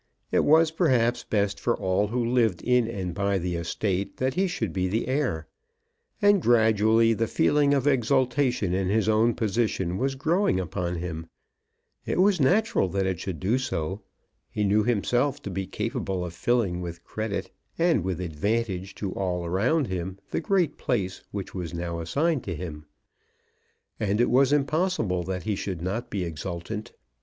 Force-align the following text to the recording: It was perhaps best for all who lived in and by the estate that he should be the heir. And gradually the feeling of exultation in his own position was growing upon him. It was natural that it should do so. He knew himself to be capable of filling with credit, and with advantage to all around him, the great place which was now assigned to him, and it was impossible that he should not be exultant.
It 0.31 0.43
was 0.43 0.71
perhaps 0.71 1.23
best 1.23 1.59
for 1.59 1.75
all 1.77 2.07
who 2.07 2.25
lived 2.25 2.63
in 2.63 2.87
and 2.87 3.13
by 3.13 3.37
the 3.37 3.53
estate 3.55 4.17
that 4.17 4.33
he 4.33 4.47
should 4.47 4.73
be 4.73 4.87
the 4.87 5.07
heir. 5.07 5.45
And 6.23 6.41
gradually 6.41 7.13
the 7.13 7.27
feeling 7.27 7.75
of 7.75 7.85
exultation 7.85 8.73
in 8.73 8.87
his 8.87 9.07
own 9.07 9.35
position 9.35 9.99
was 9.99 10.15
growing 10.15 10.59
upon 10.59 10.95
him. 10.95 11.27
It 12.03 12.19
was 12.19 12.41
natural 12.41 12.87
that 12.87 13.05
it 13.05 13.19
should 13.19 13.39
do 13.39 13.59
so. 13.59 14.01
He 14.49 14.63
knew 14.63 14.83
himself 14.83 15.39
to 15.43 15.51
be 15.51 15.67
capable 15.67 16.25
of 16.25 16.33
filling 16.33 16.81
with 16.81 17.03
credit, 17.03 17.51
and 17.77 18.03
with 18.03 18.19
advantage 18.19 18.95
to 18.95 19.11
all 19.11 19.45
around 19.45 19.85
him, 19.85 20.17
the 20.31 20.41
great 20.41 20.79
place 20.79 21.21
which 21.29 21.53
was 21.53 21.75
now 21.75 21.99
assigned 21.99 22.43
to 22.45 22.55
him, 22.55 22.87
and 23.99 24.19
it 24.19 24.31
was 24.31 24.51
impossible 24.51 25.21
that 25.25 25.43
he 25.43 25.55
should 25.55 25.79
not 25.83 26.09
be 26.09 26.23
exultant. 26.23 26.91